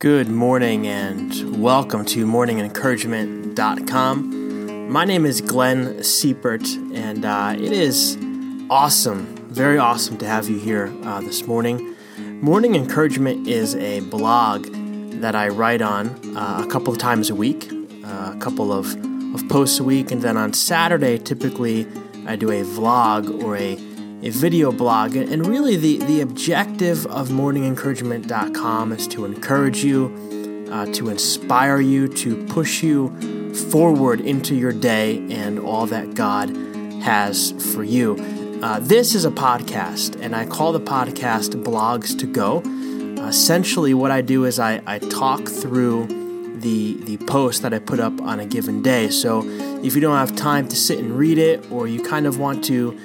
Good 0.00 0.28
morning 0.28 0.86
and 0.86 1.60
welcome 1.60 2.04
to 2.04 2.24
morningencouragement.com. 2.24 4.92
My 4.92 5.04
name 5.04 5.26
is 5.26 5.40
Glenn 5.40 5.96
Siepert, 5.96 6.94
and 6.94 7.24
uh, 7.24 7.56
it 7.58 7.72
is 7.72 8.16
awesome, 8.70 9.34
very 9.48 9.76
awesome 9.76 10.16
to 10.18 10.26
have 10.28 10.48
you 10.48 10.60
here 10.60 10.94
uh, 11.02 11.20
this 11.20 11.48
morning. 11.48 11.96
Morning 12.16 12.76
Encouragement 12.76 13.48
is 13.48 13.74
a 13.74 13.98
blog 14.02 14.68
that 15.20 15.34
I 15.34 15.48
write 15.48 15.82
on 15.82 16.10
uh, 16.36 16.62
a 16.64 16.70
couple 16.70 16.92
of 16.92 17.00
times 17.00 17.28
a 17.28 17.34
week, 17.34 17.68
uh, 18.04 18.34
a 18.36 18.38
couple 18.38 18.72
of, 18.72 18.94
of 19.34 19.48
posts 19.48 19.80
a 19.80 19.84
week, 19.84 20.12
and 20.12 20.22
then 20.22 20.36
on 20.36 20.52
Saturday, 20.52 21.18
typically, 21.18 21.88
I 22.24 22.36
do 22.36 22.52
a 22.52 22.62
vlog 22.62 23.42
or 23.42 23.56
a 23.56 23.74
a 24.22 24.30
video 24.30 24.72
blog. 24.72 25.16
And 25.16 25.46
really, 25.46 25.76
the, 25.76 25.98
the 25.98 26.20
objective 26.20 27.06
of 27.06 27.28
morningencouragement.com 27.28 28.92
is 28.92 29.06
to 29.08 29.24
encourage 29.24 29.84
you, 29.84 30.68
uh, 30.70 30.86
to 30.92 31.08
inspire 31.08 31.80
you, 31.80 32.08
to 32.08 32.44
push 32.46 32.82
you 32.82 33.54
forward 33.70 34.20
into 34.20 34.54
your 34.54 34.72
day 34.72 35.18
and 35.30 35.58
all 35.58 35.86
that 35.86 36.14
God 36.14 36.50
has 37.02 37.52
for 37.72 37.84
you. 37.84 38.16
Uh, 38.62 38.80
this 38.80 39.14
is 39.14 39.24
a 39.24 39.30
podcast, 39.30 40.20
and 40.20 40.34
I 40.34 40.44
call 40.44 40.72
the 40.72 40.80
podcast 40.80 41.62
Blogs 41.62 42.18
to 42.18 42.26
Go. 42.26 42.62
Essentially, 43.28 43.94
what 43.94 44.10
I 44.10 44.20
do 44.20 44.44
is 44.44 44.58
I, 44.58 44.82
I 44.84 44.98
talk 44.98 45.46
through 45.48 46.06
the 46.58 46.94
the 47.04 47.18
post 47.18 47.62
that 47.62 47.72
I 47.72 47.78
put 47.78 48.00
up 48.00 48.20
on 48.20 48.40
a 48.40 48.46
given 48.46 48.82
day. 48.82 49.10
So 49.10 49.42
if 49.84 49.94
you 49.94 50.00
don't 50.00 50.16
have 50.16 50.34
time 50.34 50.66
to 50.68 50.74
sit 50.74 50.98
and 50.98 51.16
read 51.16 51.38
it, 51.38 51.70
or 51.70 51.86
you 51.86 52.02
kind 52.02 52.26
of 52.26 52.40
want 52.40 52.64
to 52.64 52.98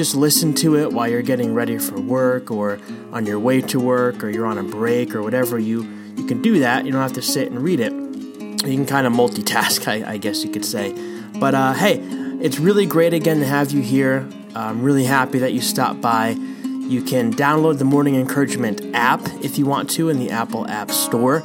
just 0.00 0.14
listen 0.14 0.54
to 0.54 0.78
it 0.78 0.90
while 0.90 1.06
you're 1.06 1.20
getting 1.20 1.52
ready 1.52 1.76
for 1.76 2.00
work 2.00 2.50
or 2.50 2.78
on 3.12 3.26
your 3.26 3.38
way 3.38 3.60
to 3.60 3.78
work 3.78 4.24
or 4.24 4.30
you're 4.30 4.46
on 4.46 4.56
a 4.56 4.62
break 4.62 5.14
or 5.14 5.22
whatever. 5.22 5.58
You 5.58 5.82
you 6.16 6.24
can 6.24 6.40
do 6.40 6.60
that. 6.60 6.86
You 6.86 6.92
don't 6.92 7.02
have 7.02 7.12
to 7.12 7.22
sit 7.22 7.50
and 7.50 7.62
read 7.62 7.80
it. 7.80 7.92
You 7.92 8.76
can 8.76 8.86
kind 8.86 9.06
of 9.06 9.12
multitask, 9.12 9.86
I, 10.06 10.12
I 10.12 10.16
guess 10.16 10.42
you 10.42 10.50
could 10.50 10.64
say. 10.64 10.94
But 11.38 11.54
uh, 11.54 11.74
hey, 11.74 11.98
it's 12.40 12.58
really 12.58 12.86
great 12.86 13.12
again 13.12 13.40
to 13.40 13.44
have 13.44 13.72
you 13.72 13.82
here. 13.82 14.26
I'm 14.54 14.82
really 14.82 15.04
happy 15.04 15.38
that 15.40 15.52
you 15.52 15.60
stopped 15.60 16.00
by. 16.00 16.30
You 16.30 17.02
can 17.02 17.34
download 17.34 17.76
the 17.76 17.84
Morning 17.84 18.14
Encouragement 18.14 18.80
app 18.94 19.20
if 19.44 19.58
you 19.58 19.66
want 19.66 19.90
to 19.90 20.08
in 20.08 20.18
the 20.18 20.30
Apple 20.30 20.66
App 20.66 20.90
Store. 20.90 21.42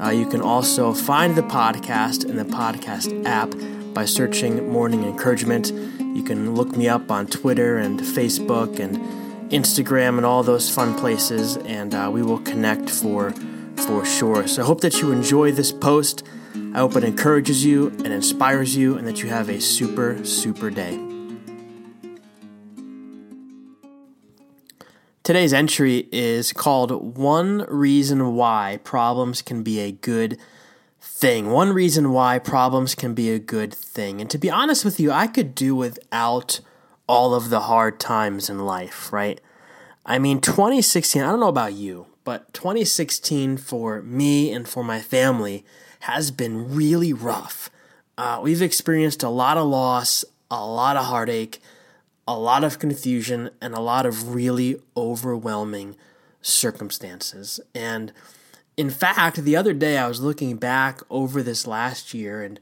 Uh, 0.00 0.10
you 0.10 0.28
can 0.28 0.40
also 0.40 0.94
find 0.94 1.34
the 1.34 1.42
podcast 1.42 2.24
in 2.24 2.36
the 2.36 2.44
podcast 2.44 3.26
app 3.26 3.52
by 3.92 4.04
searching 4.04 4.70
Morning 4.70 5.02
Encouragement. 5.02 5.72
You 6.16 6.22
can 6.22 6.54
look 6.54 6.74
me 6.74 6.88
up 6.88 7.10
on 7.10 7.26
Twitter 7.26 7.76
and 7.76 8.00
Facebook 8.00 8.80
and 8.80 8.96
Instagram 9.52 10.16
and 10.16 10.24
all 10.24 10.42
those 10.42 10.74
fun 10.74 10.98
places, 10.98 11.58
and 11.58 11.94
uh, 11.94 12.08
we 12.10 12.22
will 12.22 12.38
connect 12.38 12.88
for 12.88 13.32
for 13.76 14.02
sure. 14.06 14.48
So 14.48 14.62
I 14.62 14.64
hope 14.64 14.80
that 14.80 15.02
you 15.02 15.12
enjoy 15.12 15.52
this 15.52 15.72
post. 15.72 16.22
I 16.72 16.78
hope 16.78 16.96
it 16.96 17.04
encourages 17.04 17.66
you 17.66 17.88
and 17.88 18.06
inspires 18.06 18.74
you, 18.74 18.96
and 18.96 19.06
that 19.06 19.22
you 19.22 19.28
have 19.28 19.50
a 19.50 19.60
super 19.60 20.24
super 20.24 20.70
day. 20.70 20.98
Today's 25.22 25.52
entry 25.52 26.08
is 26.12 26.54
called 26.54 27.18
One 27.18 27.66
Reason 27.68 28.34
Why 28.34 28.80
Problems 28.84 29.42
Can 29.42 29.62
Be 29.62 29.80
a 29.80 29.92
Good 29.92 30.38
thing. 31.08 31.50
One 31.50 31.72
reason 31.72 32.12
why 32.12 32.38
problems 32.38 32.94
can 32.94 33.14
be 33.14 33.30
a 33.30 33.38
good 33.38 33.72
thing. 33.72 34.20
And 34.20 34.28
to 34.30 34.38
be 34.38 34.50
honest 34.50 34.84
with 34.84 35.00
you, 35.00 35.10
I 35.10 35.26
could 35.26 35.54
do 35.54 35.74
without 35.74 36.60
all 37.08 37.34
of 37.34 37.48
the 37.48 37.60
hard 37.60 37.98
times 37.98 38.50
in 38.50 38.66
life, 38.66 39.12
right? 39.12 39.40
I 40.04 40.18
mean, 40.18 40.40
2016, 40.40 41.22
I 41.22 41.26
don't 41.26 41.40
know 41.40 41.48
about 41.48 41.72
you, 41.72 42.06
but 42.24 42.52
2016 42.52 43.56
for 43.56 44.02
me 44.02 44.52
and 44.52 44.68
for 44.68 44.84
my 44.84 45.00
family 45.00 45.64
has 46.00 46.30
been 46.30 46.74
really 46.74 47.12
rough. 47.12 47.70
Uh, 48.18 48.40
we've 48.42 48.62
experienced 48.62 49.22
a 49.22 49.28
lot 49.28 49.56
of 49.56 49.66
loss, 49.66 50.24
a 50.50 50.66
lot 50.66 50.96
of 50.96 51.06
heartache, 51.06 51.60
a 52.28 52.38
lot 52.38 52.64
of 52.64 52.78
confusion, 52.78 53.50
and 53.60 53.74
a 53.74 53.80
lot 53.80 54.06
of 54.06 54.34
really 54.34 54.76
overwhelming 54.96 55.96
circumstances. 56.42 57.60
And 57.74 58.12
in 58.76 58.90
fact, 58.90 59.36
the 59.36 59.56
other 59.56 59.72
day 59.72 59.96
I 59.96 60.08
was 60.08 60.20
looking 60.20 60.56
back 60.56 61.00
over 61.08 61.42
this 61.42 61.66
last 61.66 62.14
year 62.14 62.42
and 62.42 62.60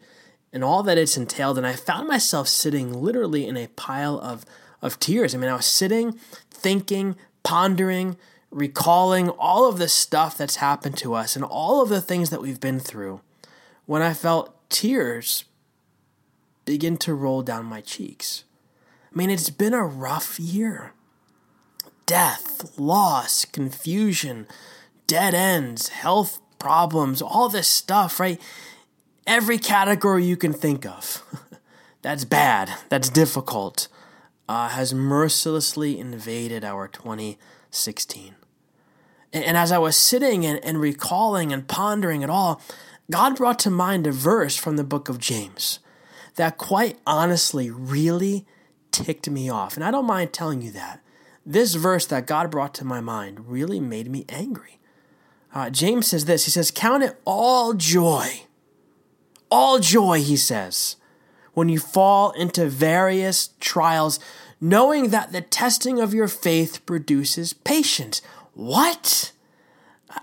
and 0.52 0.62
all 0.62 0.84
that 0.84 0.98
it's 0.98 1.16
entailed, 1.16 1.58
and 1.58 1.66
I 1.66 1.72
found 1.72 2.06
myself 2.06 2.46
sitting 2.46 2.92
literally 2.92 3.44
in 3.46 3.56
a 3.56 3.66
pile 3.68 4.20
of 4.20 4.44
of 4.80 5.00
tears. 5.00 5.34
I 5.34 5.38
mean, 5.38 5.50
I 5.50 5.56
was 5.56 5.66
sitting, 5.66 6.12
thinking, 6.50 7.16
pondering, 7.42 8.16
recalling 8.50 9.30
all 9.30 9.68
of 9.68 9.78
the 9.78 9.88
stuff 9.88 10.38
that's 10.38 10.56
happened 10.56 10.96
to 10.98 11.14
us 11.14 11.34
and 11.34 11.44
all 11.44 11.82
of 11.82 11.88
the 11.88 12.00
things 12.00 12.30
that 12.30 12.40
we've 12.40 12.60
been 12.60 12.78
through 12.78 13.20
when 13.86 14.00
I 14.00 14.14
felt 14.14 14.54
tears 14.70 15.44
begin 16.64 16.96
to 16.98 17.14
roll 17.14 17.42
down 17.42 17.64
my 17.64 17.80
cheeks. 17.80 18.44
I 19.12 19.16
mean, 19.18 19.30
it's 19.30 19.50
been 19.50 19.74
a 19.74 19.84
rough 19.84 20.38
year. 20.38 20.92
Death, 22.06 22.78
loss, 22.78 23.44
confusion, 23.44 24.46
dead 25.14 25.32
ends, 25.32 25.90
health 25.90 26.40
problems, 26.58 27.22
all 27.22 27.48
this 27.48 27.68
stuff, 27.68 28.18
right? 28.18 28.40
Every 29.28 29.58
category 29.58 30.24
you 30.24 30.36
can 30.36 30.52
think 30.52 30.84
of. 30.84 31.22
that's 32.02 32.24
bad, 32.24 32.68
that's 32.88 33.10
difficult, 33.10 33.86
uh, 34.48 34.70
has 34.70 34.92
mercilessly 34.92 36.00
invaded 36.00 36.64
our 36.64 36.88
2016. 36.88 38.34
And, 39.32 39.44
and 39.44 39.56
as 39.56 39.70
I 39.70 39.78
was 39.78 39.94
sitting 39.94 40.44
and, 40.44 40.58
and 40.64 40.80
recalling 40.80 41.52
and 41.52 41.68
pondering 41.68 42.22
it 42.22 42.28
all, 42.28 42.60
God 43.08 43.36
brought 43.36 43.60
to 43.60 43.70
mind 43.70 44.08
a 44.08 44.10
verse 44.10 44.56
from 44.56 44.76
the 44.76 44.82
book 44.82 45.08
of 45.08 45.20
James 45.20 45.78
that 46.34 46.58
quite 46.58 46.98
honestly 47.06 47.70
really 47.70 48.46
ticked 48.90 49.30
me 49.30 49.48
off. 49.48 49.76
And 49.76 49.84
I 49.84 49.92
don't 49.92 50.06
mind 50.06 50.32
telling 50.32 50.60
you 50.60 50.72
that. 50.72 51.04
This 51.46 51.74
verse 51.74 52.04
that 52.06 52.26
God 52.26 52.50
brought 52.50 52.74
to 52.74 52.84
my 52.84 53.00
mind 53.00 53.48
really 53.48 53.78
made 53.78 54.10
me 54.10 54.24
angry. 54.28 54.80
Uh, 55.54 55.70
James 55.70 56.08
says 56.08 56.24
this 56.24 56.44
He 56.44 56.50
says, 56.50 56.70
Count 56.70 57.04
it 57.04 57.18
all 57.24 57.72
joy. 57.72 58.42
All 59.50 59.78
joy, 59.78 60.20
he 60.20 60.36
says, 60.36 60.96
when 61.52 61.68
you 61.68 61.78
fall 61.78 62.32
into 62.32 62.66
various 62.66 63.50
trials, 63.60 64.18
knowing 64.60 65.10
that 65.10 65.30
the 65.30 65.40
testing 65.40 66.00
of 66.00 66.12
your 66.12 66.26
faith 66.26 66.84
produces 66.84 67.52
patience. 67.52 68.20
What? 68.54 69.30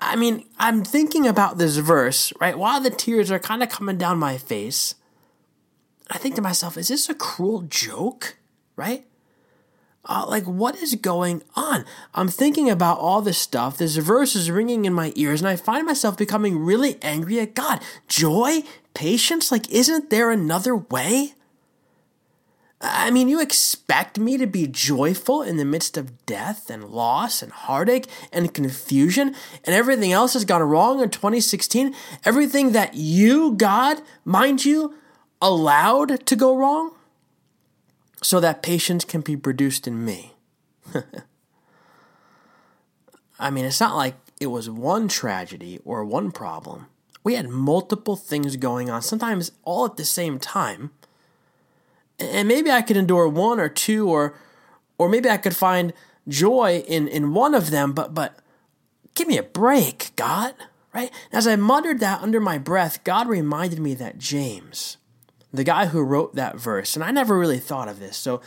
I 0.01 0.17
mean, 0.17 0.45
I'm 0.59 0.83
thinking 0.83 1.25
about 1.25 1.57
this 1.57 1.77
verse, 1.77 2.33
right? 2.41 2.57
While 2.57 2.81
the 2.81 2.89
tears 2.89 3.31
are 3.31 3.39
kind 3.39 3.63
of 3.63 3.69
coming 3.69 3.97
down 3.97 4.19
my 4.19 4.37
face, 4.37 4.95
I 6.09 6.17
think 6.17 6.35
to 6.35 6.41
myself, 6.41 6.77
is 6.77 6.89
this 6.89 7.07
a 7.07 7.13
cruel 7.13 7.61
joke? 7.61 8.37
Right? 8.75 9.05
Uh, 10.03 10.25
like, 10.27 10.45
what 10.45 10.75
is 10.81 10.95
going 10.95 11.43
on? 11.55 11.85
I'm 12.15 12.27
thinking 12.27 12.69
about 12.69 12.97
all 12.97 13.21
this 13.21 13.37
stuff. 13.37 13.77
This 13.77 13.97
verse 13.97 14.35
is 14.35 14.49
ringing 14.49 14.85
in 14.85 14.93
my 14.93 15.13
ears, 15.15 15.41
and 15.41 15.47
I 15.47 15.55
find 15.55 15.85
myself 15.85 16.17
becoming 16.17 16.57
really 16.57 16.97
angry 17.03 17.39
at 17.39 17.53
God. 17.53 17.81
Joy? 18.07 18.63
Patience? 18.95 19.51
Like, 19.51 19.69
isn't 19.69 20.09
there 20.09 20.31
another 20.31 20.75
way? 20.75 21.33
I 22.83 23.11
mean, 23.11 23.29
you 23.29 23.39
expect 23.39 24.17
me 24.17 24.37
to 24.37 24.47
be 24.47 24.65
joyful 24.65 25.43
in 25.43 25.57
the 25.57 25.65
midst 25.65 25.97
of 25.97 26.25
death 26.25 26.69
and 26.71 26.85
loss 26.85 27.43
and 27.43 27.51
heartache 27.51 28.07
and 28.33 28.53
confusion 28.53 29.35
and 29.63 29.75
everything 29.75 30.11
else 30.11 30.33
has 30.33 30.45
gone 30.45 30.63
wrong 30.63 30.99
in 30.99 31.11
2016? 31.11 31.93
Everything 32.25 32.71
that 32.71 32.95
you, 32.95 33.53
God, 33.53 34.01
mind 34.25 34.65
you, 34.65 34.95
allowed 35.39 36.25
to 36.25 36.35
go 36.35 36.55
wrong? 36.57 36.95
So 38.21 38.39
that 38.39 38.63
patience 38.63 39.03
can 39.03 39.21
be 39.21 39.35
produced 39.35 39.87
in 39.87 40.05
me. 40.05 40.33
I 43.39 43.49
mean, 43.49 43.65
it's 43.65 43.79
not 43.79 43.95
like 43.95 44.15
it 44.39 44.47
was 44.47 44.69
one 44.69 45.07
tragedy 45.07 45.79
or 45.83 46.05
one 46.05 46.31
problem. 46.31 46.87
We 47.23 47.35
had 47.35 47.49
multiple 47.49 48.15
things 48.15 48.55
going 48.55 48.89
on, 48.89 49.01
sometimes 49.01 49.51
all 49.63 49.85
at 49.85 49.97
the 49.97 50.05
same 50.05 50.39
time. 50.39 50.91
And 52.19 52.47
maybe 52.47 52.69
I 52.69 52.83
could 52.83 52.97
endure 52.97 53.27
one 53.27 53.59
or 53.59 53.69
two 53.69 54.07
or 54.07 54.35
or 54.97 55.09
maybe 55.09 55.29
I 55.29 55.37
could 55.37 55.55
find 55.55 55.93
joy 56.27 56.83
in 56.87 57.07
in 57.07 57.33
one 57.33 57.55
of 57.55 57.71
them, 57.71 57.93
but 57.93 58.13
but 58.13 58.37
give 59.15 59.27
me 59.27 59.37
a 59.37 59.43
break, 59.43 60.11
God, 60.15 60.53
right? 60.93 61.11
As 61.31 61.47
I 61.47 61.55
muttered 61.55 61.99
that 61.99 62.21
under 62.21 62.39
my 62.39 62.59
breath, 62.59 63.03
God 63.03 63.27
reminded 63.27 63.79
me 63.79 63.95
that 63.95 64.19
James 64.19 64.97
the 65.53 65.63
guy 65.63 65.87
who 65.87 66.01
wrote 66.01 66.35
that 66.35 66.57
verse, 66.57 66.95
and 66.95 67.03
I 67.03 67.11
never 67.11 67.37
really 67.37 67.59
thought 67.59 67.87
of 67.87 67.99
this. 67.99 68.17
So 68.17 68.41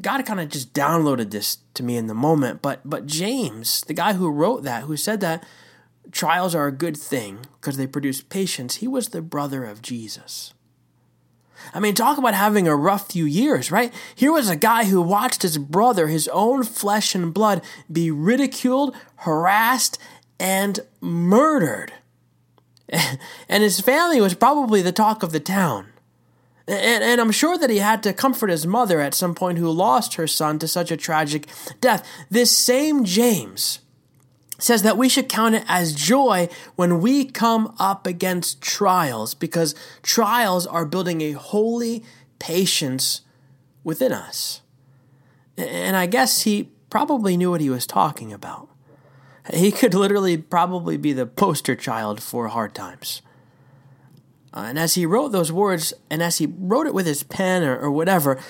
God 0.00 0.24
kind 0.26 0.40
of 0.40 0.48
just 0.48 0.72
downloaded 0.72 1.30
this 1.30 1.58
to 1.74 1.82
me 1.82 1.96
in 1.96 2.06
the 2.06 2.14
moment. 2.14 2.62
But 2.62 2.80
but 2.84 3.06
James, 3.06 3.82
the 3.82 3.94
guy 3.94 4.14
who 4.14 4.30
wrote 4.30 4.62
that, 4.64 4.84
who 4.84 4.96
said 4.96 5.20
that 5.20 5.44
trials 6.10 6.54
are 6.54 6.66
a 6.66 6.72
good 6.72 6.96
thing 6.96 7.40
because 7.60 7.76
they 7.76 7.86
produce 7.86 8.20
patience, 8.20 8.76
he 8.76 8.88
was 8.88 9.08
the 9.08 9.22
brother 9.22 9.64
of 9.64 9.82
Jesus. 9.82 10.54
I 11.74 11.80
mean, 11.80 11.94
talk 11.94 12.18
about 12.18 12.34
having 12.34 12.68
a 12.68 12.76
rough 12.76 13.10
few 13.10 13.24
years, 13.24 13.72
right? 13.72 13.92
Here 14.14 14.32
was 14.32 14.48
a 14.48 14.56
guy 14.56 14.84
who 14.84 15.02
watched 15.02 15.42
his 15.42 15.58
brother, 15.58 16.06
his 16.06 16.28
own 16.28 16.62
flesh 16.62 17.16
and 17.16 17.34
blood, 17.34 17.62
be 17.90 18.12
ridiculed, 18.12 18.94
harassed, 19.16 19.98
and 20.38 20.78
murdered 21.00 21.92
and 23.48 23.62
his 23.62 23.80
family 23.80 24.20
was 24.20 24.34
probably 24.34 24.82
the 24.82 24.92
talk 24.92 25.22
of 25.22 25.32
the 25.32 25.40
town. 25.40 25.88
And, 26.68 27.02
and, 27.02 27.20
I'm 27.20 27.32
sure 27.32 27.56
that 27.56 27.70
he 27.70 27.78
had 27.78 28.02
to 28.02 28.12
comfort 28.12 28.50
his 28.50 28.66
mother 28.66 29.00
at 29.00 29.14
some 29.14 29.34
point 29.34 29.56
who 29.56 29.70
lost 29.70 30.14
her 30.14 30.26
son 30.26 30.58
to 30.58 30.68
such 30.68 30.90
a 30.90 30.98
tragic 30.98 31.46
death. 31.80 32.06
This 32.28 32.54
same 32.54 33.04
James 33.04 33.78
says 34.58 34.82
that 34.82 34.98
we 34.98 35.08
should 35.08 35.30
count 35.30 35.54
it 35.54 35.64
as 35.66 35.94
joy 35.94 36.48
when 36.76 37.00
we 37.00 37.24
come 37.24 37.74
up 37.78 38.06
against 38.06 38.60
trials 38.60 39.32
because 39.32 39.74
trials 40.02 40.66
are 40.66 40.84
building 40.84 41.22
a 41.22 41.32
holy 41.32 42.04
patience 42.38 43.22
within 43.82 44.12
us. 44.12 44.60
And 45.56 45.96
I 45.96 46.06
guess 46.06 46.42
he 46.42 46.70
probably 46.90 47.36
knew 47.36 47.50
what 47.50 47.60
he 47.60 47.70
was 47.70 47.86
talking 47.86 48.32
about. 48.32 48.68
He 49.54 49.72
could 49.72 49.94
literally 49.94 50.36
probably 50.36 50.98
be 50.98 51.12
the 51.14 51.24
poster 51.24 51.74
child 51.74 52.22
for 52.22 52.48
hard 52.48 52.74
times. 52.74 53.22
Uh, 54.52 54.66
and 54.68 54.78
as 54.78 54.94
he 54.94 55.06
wrote 55.06 55.28
those 55.28 55.52
words, 55.52 55.92
and 56.10 56.22
as 56.22 56.38
he 56.38 56.46
wrote 56.58 56.86
it 56.86 56.94
with 56.94 57.06
his 57.06 57.22
pen 57.22 57.62
or, 57.62 57.78
or 57.78 57.90
whatever, 57.90 58.40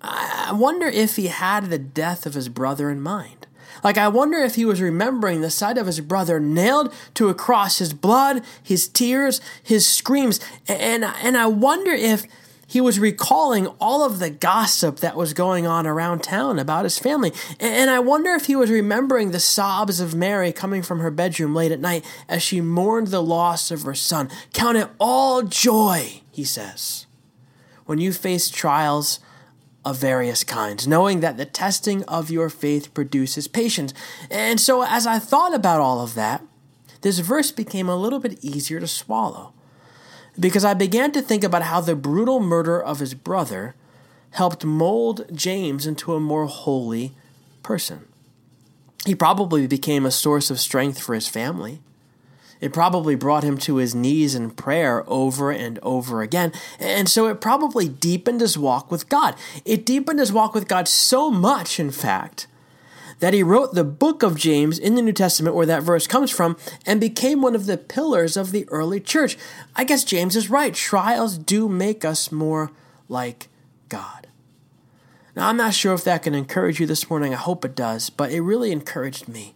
I 0.00 0.52
wonder 0.54 0.86
if 0.86 1.16
he 1.16 1.26
had 1.26 1.66
the 1.66 1.78
death 1.78 2.24
of 2.26 2.34
his 2.34 2.48
brother 2.48 2.90
in 2.90 3.00
mind. 3.00 3.46
Like, 3.82 3.98
I 3.98 4.08
wonder 4.08 4.38
if 4.38 4.56
he 4.56 4.64
was 4.64 4.80
remembering 4.80 5.40
the 5.40 5.50
sight 5.50 5.78
of 5.78 5.86
his 5.86 6.00
brother 6.00 6.38
nailed 6.38 6.92
to 7.14 7.28
a 7.28 7.34
cross, 7.34 7.78
his 7.78 7.92
blood, 7.92 8.42
his 8.62 8.88
tears, 8.88 9.40
his 9.62 9.86
screams. 9.86 10.40
And, 10.68 11.04
and 11.04 11.36
I 11.36 11.46
wonder 11.46 11.92
if 11.92 12.24
he 12.70 12.80
was 12.80 13.00
recalling 13.00 13.66
all 13.80 14.04
of 14.04 14.20
the 14.20 14.30
gossip 14.30 15.00
that 15.00 15.16
was 15.16 15.34
going 15.34 15.66
on 15.66 15.88
around 15.88 16.22
town 16.22 16.56
about 16.56 16.84
his 16.84 17.00
family. 17.00 17.32
And 17.58 17.90
I 17.90 17.98
wonder 17.98 18.30
if 18.30 18.46
he 18.46 18.54
was 18.54 18.70
remembering 18.70 19.32
the 19.32 19.40
sobs 19.40 19.98
of 19.98 20.14
Mary 20.14 20.52
coming 20.52 20.80
from 20.80 21.00
her 21.00 21.10
bedroom 21.10 21.52
late 21.52 21.72
at 21.72 21.80
night 21.80 22.04
as 22.28 22.44
she 22.44 22.60
mourned 22.60 23.08
the 23.08 23.24
loss 23.24 23.72
of 23.72 23.82
her 23.82 23.94
son. 23.96 24.30
Count 24.52 24.78
it 24.78 24.88
all 25.00 25.42
joy, 25.42 26.22
he 26.30 26.44
says, 26.44 27.06
when 27.86 27.98
you 27.98 28.12
face 28.12 28.48
trials 28.48 29.18
of 29.84 29.98
various 29.98 30.44
kinds, 30.44 30.86
knowing 30.86 31.18
that 31.18 31.38
the 31.38 31.46
testing 31.46 32.04
of 32.04 32.30
your 32.30 32.48
faith 32.48 32.94
produces 32.94 33.48
patience. 33.48 33.92
And 34.30 34.60
so, 34.60 34.84
as 34.84 35.08
I 35.08 35.18
thought 35.18 35.54
about 35.54 35.80
all 35.80 36.00
of 36.02 36.14
that, 36.14 36.44
this 37.00 37.18
verse 37.18 37.50
became 37.50 37.88
a 37.88 37.96
little 37.96 38.20
bit 38.20 38.38
easier 38.44 38.78
to 38.78 38.86
swallow 38.86 39.54
because 40.38 40.64
I 40.64 40.74
began 40.74 41.12
to 41.12 41.22
think 41.22 41.44
about 41.44 41.62
how 41.62 41.80
the 41.80 41.96
brutal 41.96 42.40
murder 42.40 42.80
of 42.80 43.00
his 43.00 43.14
brother 43.14 43.74
helped 44.32 44.64
mold 44.64 45.26
James 45.32 45.86
into 45.86 46.14
a 46.14 46.20
more 46.20 46.46
holy 46.46 47.12
person. 47.62 48.06
He 49.06 49.14
probably 49.14 49.66
became 49.66 50.04
a 50.04 50.10
source 50.10 50.50
of 50.50 50.60
strength 50.60 51.00
for 51.00 51.14
his 51.14 51.26
family. 51.26 51.80
It 52.60 52.74
probably 52.74 53.14
brought 53.14 53.42
him 53.42 53.56
to 53.58 53.76
his 53.76 53.94
knees 53.94 54.34
in 54.34 54.50
prayer 54.50 55.02
over 55.06 55.50
and 55.50 55.78
over 55.82 56.20
again. 56.20 56.52
And 56.78 57.08
so 57.08 57.26
it 57.26 57.40
probably 57.40 57.88
deepened 57.88 58.42
his 58.42 58.58
walk 58.58 58.90
with 58.90 59.08
God. 59.08 59.34
It 59.64 59.86
deepened 59.86 60.18
his 60.18 60.32
walk 60.32 60.54
with 60.54 60.68
God 60.68 60.86
so 60.86 61.30
much, 61.30 61.80
in 61.80 61.90
fact, 61.90 62.46
that 63.20 63.34
he 63.34 63.42
wrote 63.42 63.74
the 63.74 63.84
book 63.84 64.22
of 64.22 64.36
James 64.36 64.78
in 64.78 64.94
the 64.94 65.02
New 65.02 65.12
Testament, 65.12 65.54
where 65.54 65.66
that 65.66 65.82
verse 65.82 66.06
comes 66.06 66.30
from, 66.30 66.56
and 66.84 67.00
became 67.00 67.40
one 67.40 67.54
of 67.54 67.66
the 67.66 67.76
pillars 67.76 68.36
of 68.36 68.50
the 68.50 68.68
early 68.68 68.98
church. 68.98 69.38
I 69.76 69.84
guess 69.84 70.04
James 70.04 70.34
is 70.34 70.50
right. 70.50 70.74
Trials 70.74 71.38
do 71.38 71.68
make 71.68 72.04
us 72.04 72.32
more 72.32 72.72
like 73.08 73.48
God. 73.88 74.26
Now, 75.36 75.48
I'm 75.48 75.56
not 75.56 75.74
sure 75.74 75.94
if 75.94 76.04
that 76.04 76.22
can 76.24 76.34
encourage 76.34 76.80
you 76.80 76.86
this 76.86 77.08
morning. 77.08 77.32
I 77.32 77.36
hope 77.38 77.64
it 77.64 77.76
does, 77.76 78.10
but 78.10 78.32
it 78.32 78.40
really 78.40 78.72
encouraged 78.72 79.28
me. 79.28 79.54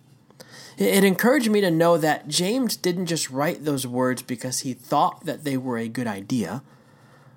It 0.77 1.05
encouraged 1.05 1.51
me 1.51 1.61
to 1.61 1.71
know 1.71 1.97
that 1.99 2.29
James 2.29 2.77
didn't 2.77 3.07
just 3.07 3.31
write 3.31 3.65
those 3.65 3.87
words 3.87 4.23
because 4.23 4.61
he 4.61 4.75
thought 4.75 5.25
that 5.25 5.45
they 5.45 5.57
were 5.57 5.79
a 5.79 5.89
good 5.89 6.07
idea, 6.07 6.63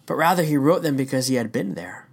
but 0.06 0.16
rather 0.16 0.44
he 0.44 0.58
wrote 0.58 0.82
them 0.82 0.98
because 0.98 1.28
he 1.28 1.36
had 1.36 1.52
been 1.52 1.76
there 1.76 2.07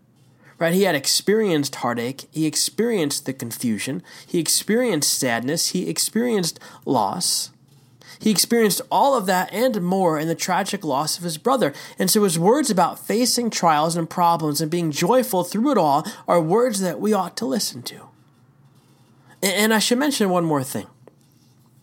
right? 0.59 0.73
He 0.73 0.83
had 0.83 0.95
experienced 0.95 1.77
heartache, 1.77 2.29
he 2.31 2.47
experienced 2.47 3.27
the 3.27 3.33
confusion, 3.33 4.03
he 4.27 4.39
experienced 4.39 5.19
sadness, 5.19 5.71
he 5.71 5.89
experienced 5.89 6.61
loss. 6.85 7.51
He 8.21 8.31
experienced 8.31 8.81
all 8.91 9.15
of 9.15 9.27
that 9.27 9.53
and 9.53 9.83
more 9.83 10.19
in 10.19 10.29
the 10.29 10.35
tragic 10.35 10.85
loss 10.85 11.19
of 11.19 11.25
his 11.25 11.37
brother. 11.37 11.75
And 11.99 12.11
so 12.11 12.23
his 12.23 12.39
words 12.39 12.71
about 12.71 12.99
facing 12.99 13.51
trials 13.51 13.97
and 13.97 14.09
problems 14.09 14.61
and 14.61 14.71
being 14.71 14.93
joyful 14.93 15.45
through 15.45 15.73
it 15.73 15.79
all 15.79 16.07
are 16.27 16.41
words 16.41 16.81
that 16.81 17.01
we 17.01 17.13
ought 17.13 17.37
to 17.39 17.45
listen 17.45 17.83
to. 17.83 18.09
And 19.43 19.75
I 19.75 19.79
should 19.79 19.99
mention 19.99 20.31
one 20.31 20.45
more 20.45 20.65
thing 20.65 20.87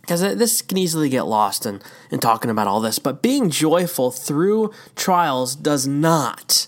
because 0.01 0.21
this 0.21 0.61
can 0.63 0.79
easily 0.79 1.09
get 1.09 1.27
lost 1.27 1.65
in, 1.65 1.79
in 2.09 2.19
talking 2.19 2.49
about 2.49 2.67
all 2.67 2.81
this. 2.81 2.97
But 2.97 3.21
being 3.21 3.51
joyful 3.51 4.09
through 4.09 4.71
trials 4.95 5.55
does 5.55 5.85
not 5.85 6.67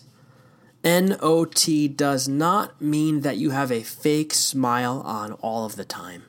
NOT 0.83 1.65
does 1.95 2.27
not 2.27 2.81
mean 2.81 3.21
that 3.21 3.37
you 3.37 3.51
have 3.51 3.71
a 3.71 3.83
fake 3.83 4.33
smile 4.33 5.01
on 5.05 5.31
all 5.33 5.65
of 5.65 5.77
the 5.77 5.85
time 5.85 6.23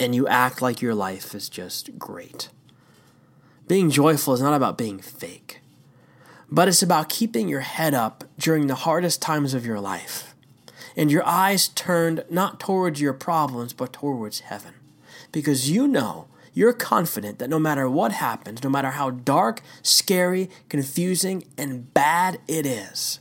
and 0.00 0.14
you 0.14 0.26
act 0.26 0.60
like 0.60 0.82
your 0.82 0.96
life 0.96 1.32
is 1.34 1.48
just 1.48 1.96
great. 1.96 2.48
Being 3.68 3.90
joyful 3.90 4.34
is 4.34 4.40
not 4.40 4.54
about 4.54 4.76
being 4.76 4.98
fake, 4.98 5.60
but 6.50 6.66
it's 6.66 6.82
about 6.82 7.08
keeping 7.08 7.48
your 7.48 7.60
head 7.60 7.94
up 7.94 8.24
during 8.36 8.66
the 8.66 8.74
hardest 8.74 9.22
times 9.22 9.54
of 9.54 9.64
your 9.64 9.80
life 9.80 10.34
and 10.96 11.10
your 11.10 11.24
eyes 11.24 11.68
turned 11.68 12.24
not 12.28 12.58
towards 12.58 13.00
your 13.00 13.12
problems 13.12 13.72
but 13.72 13.92
towards 13.92 14.40
heaven. 14.40 14.74
Because 15.30 15.70
you 15.70 15.86
know, 15.86 16.26
you're 16.52 16.72
confident 16.72 17.38
that 17.38 17.48
no 17.48 17.58
matter 17.58 17.88
what 17.88 18.12
happens, 18.12 18.62
no 18.62 18.68
matter 18.68 18.90
how 18.90 19.10
dark, 19.10 19.62
scary, 19.82 20.50
confusing, 20.68 21.44
and 21.56 21.94
bad 21.94 22.40
it 22.46 22.66
is, 22.66 23.20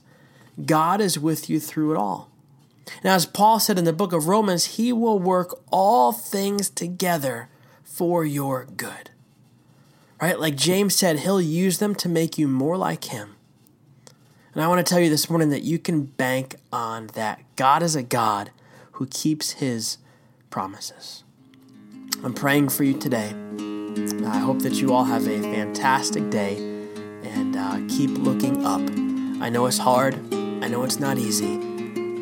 God 0.66 1.02
is 1.02 1.18
with 1.18 1.50
you 1.50 1.60
through 1.60 1.94
it 1.94 1.98
all. 1.98 2.30
Now, 3.04 3.16
as 3.16 3.26
Paul 3.26 3.60
said 3.60 3.78
in 3.78 3.86
the 3.86 3.94
book 3.94 4.14
of 4.14 4.28
Romans, 4.28 4.78
he 4.78 4.92
will 4.92 5.20
work 5.20 5.60
all 5.72 6.12
things 6.12 6.70
together 6.70 7.50
for 7.84 8.26
your 8.26 8.66
good. 8.66 9.12
Right? 10.22 10.40
Like 10.40 10.56
James 10.56 10.96
said, 10.96 11.20
he'll 11.20 11.42
use 11.42 11.80
them 11.80 11.96
to 11.96 12.10
make 12.10 12.38
you 12.38 12.48
more 12.48 12.78
like 12.78 13.06
him. 13.06 13.36
And 14.54 14.64
I 14.64 14.68
want 14.68 14.86
to 14.86 14.90
tell 14.90 15.02
you 15.02 15.10
this 15.10 15.30
morning 15.30 15.50
that 15.50 15.64
you 15.64 15.80
can 15.80 16.04
bank 16.04 16.56
on 16.72 17.08
that. 17.14 17.42
God 17.56 17.82
is 17.82 17.96
a 17.96 18.04
God 18.04 18.52
who 18.94 19.08
keeps 19.08 19.52
his 19.52 19.98
promises. 20.50 21.24
I'm 22.24 22.34
praying 22.34 22.70
for 22.70 22.84
you 22.84 22.98
today. 22.98 23.34
I 24.26 24.38
hope 24.38 24.60
that 24.60 24.76
you 24.76 24.94
all 24.94 25.06
have 25.06 25.28
a 25.28 25.42
fantastic 25.42 26.30
day 26.30 26.58
and 27.24 27.56
uh, 27.56 27.80
keep 27.88 28.12
looking 28.12 28.66
up. 28.66 28.82
I 29.42 29.50
know 29.50 29.66
it's 29.66 29.80
hard. 29.80 30.14
I 30.32 30.68
know 30.68 30.84
it's 30.84 31.00
not 31.00 31.18
easy, 31.18 31.58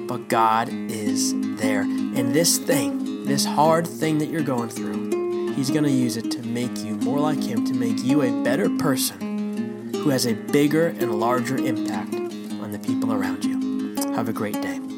but 0.07 0.29
God 0.29 0.69
is 0.71 1.33
there. 1.57 1.81
And 1.81 2.33
this 2.33 2.57
thing, 2.57 3.25
this 3.25 3.43
hard 3.43 3.85
thing 3.85 4.19
that 4.19 4.27
you're 4.27 4.41
going 4.41 4.69
through, 4.69 5.53
He's 5.53 5.69
going 5.69 5.83
to 5.83 5.91
use 5.91 6.15
it 6.15 6.31
to 6.31 6.41
make 6.43 6.77
you 6.77 6.95
more 6.95 7.19
like 7.19 7.43
Him, 7.43 7.65
to 7.65 7.73
make 7.73 8.01
you 8.01 8.21
a 8.21 8.43
better 8.43 8.69
person 8.77 9.93
who 9.93 10.09
has 10.11 10.25
a 10.27 10.33
bigger 10.33 10.87
and 10.87 11.19
larger 11.19 11.57
impact 11.57 12.13
on 12.13 12.71
the 12.71 12.79
people 12.79 13.11
around 13.11 13.43
you. 13.43 13.95
Have 14.13 14.29
a 14.29 14.33
great 14.33 14.61
day. 14.61 14.88